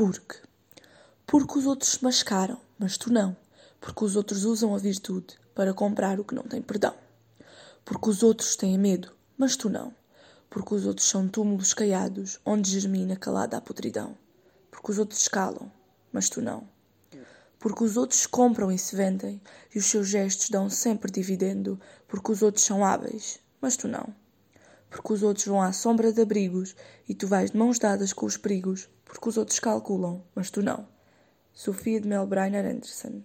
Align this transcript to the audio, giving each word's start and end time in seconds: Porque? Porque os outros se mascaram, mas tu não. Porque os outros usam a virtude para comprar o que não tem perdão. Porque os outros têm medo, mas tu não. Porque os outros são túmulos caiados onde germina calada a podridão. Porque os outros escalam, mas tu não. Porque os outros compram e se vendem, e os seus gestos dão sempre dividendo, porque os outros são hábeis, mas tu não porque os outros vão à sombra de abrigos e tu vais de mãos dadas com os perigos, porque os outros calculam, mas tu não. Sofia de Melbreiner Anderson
Porque? 0.00 0.36
Porque 1.26 1.58
os 1.58 1.66
outros 1.66 1.90
se 1.90 2.02
mascaram, 2.02 2.58
mas 2.78 2.96
tu 2.96 3.12
não. 3.12 3.36
Porque 3.78 4.02
os 4.02 4.16
outros 4.16 4.46
usam 4.46 4.74
a 4.74 4.78
virtude 4.78 5.38
para 5.54 5.74
comprar 5.74 6.18
o 6.18 6.24
que 6.24 6.34
não 6.34 6.42
tem 6.42 6.62
perdão. 6.62 6.94
Porque 7.84 8.08
os 8.08 8.22
outros 8.22 8.56
têm 8.56 8.78
medo, 8.78 9.12
mas 9.36 9.56
tu 9.56 9.68
não. 9.68 9.94
Porque 10.48 10.74
os 10.74 10.86
outros 10.86 11.06
são 11.06 11.28
túmulos 11.28 11.74
caiados 11.74 12.40
onde 12.46 12.70
germina 12.70 13.14
calada 13.14 13.58
a 13.58 13.60
podridão. 13.60 14.16
Porque 14.70 14.90
os 14.90 14.98
outros 14.98 15.20
escalam, 15.20 15.70
mas 16.10 16.30
tu 16.30 16.40
não. 16.40 16.66
Porque 17.58 17.84
os 17.84 17.98
outros 17.98 18.26
compram 18.26 18.72
e 18.72 18.78
se 18.78 18.96
vendem, 18.96 19.38
e 19.74 19.78
os 19.78 19.84
seus 19.84 20.08
gestos 20.08 20.48
dão 20.48 20.70
sempre 20.70 21.12
dividendo, 21.12 21.78
porque 22.08 22.32
os 22.32 22.40
outros 22.40 22.64
são 22.64 22.82
hábeis, 22.82 23.38
mas 23.60 23.76
tu 23.76 23.86
não 23.86 24.14
porque 24.90 25.12
os 25.12 25.22
outros 25.22 25.46
vão 25.46 25.62
à 25.62 25.72
sombra 25.72 26.12
de 26.12 26.20
abrigos 26.20 26.74
e 27.08 27.14
tu 27.14 27.26
vais 27.26 27.52
de 27.52 27.56
mãos 27.56 27.78
dadas 27.78 28.12
com 28.12 28.26
os 28.26 28.36
perigos, 28.36 28.90
porque 29.04 29.28
os 29.28 29.38
outros 29.38 29.60
calculam, 29.60 30.22
mas 30.34 30.50
tu 30.50 30.62
não. 30.62 30.86
Sofia 31.52 32.00
de 32.00 32.08
Melbreiner 32.08 32.66
Anderson 32.66 33.22